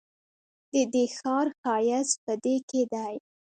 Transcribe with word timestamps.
ددې 0.71 1.05
ښار 1.17 1.47
ښایست 1.61 2.15
په 2.25 2.33
دې 2.43 2.55
کې 2.69 2.81
دی. 2.93 3.15